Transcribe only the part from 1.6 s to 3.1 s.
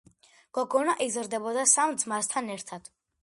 სამ ძმასთან ერთად.